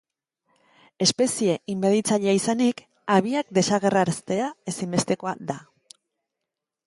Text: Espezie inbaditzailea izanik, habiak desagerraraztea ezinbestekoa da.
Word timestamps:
Espezie 1.05 1.57
inbaditzailea 1.73 2.33
izanik, 2.37 2.81
habiak 3.17 3.53
desagerraraztea 3.59 4.47
ezinbestekoa 4.73 5.35
da. 5.53 5.61